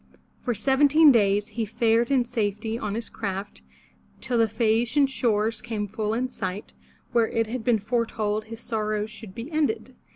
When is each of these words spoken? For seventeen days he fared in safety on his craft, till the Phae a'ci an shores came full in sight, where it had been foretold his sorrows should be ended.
For 0.41 0.55
seventeen 0.55 1.11
days 1.11 1.49
he 1.49 1.63
fared 1.63 2.09
in 2.09 2.25
safety 2.25 2.75
on 2.75 2.95
his 2.95 3.07
craft, 3.07 3.61
till 4.19 4.39
the 4.39 4.45
Phae 4.47 4.81
a'ci 4.81 4.97
an 5.01 5.05
shores 5.05 5.61
came 5.61 5.87
full 5.87 6.15
in 6.15 6.27
sight, 6.27 6.73
where 7.11 7.27
it 7.27 7.45
had 7.45 7.63
been 7.63 7.77
foretold 7.77 8.45
his 8.45 8.61
sorrows 8.61 9.11
should 9.11 9.35
be 9.35 9.51
ended. 9.51 9.93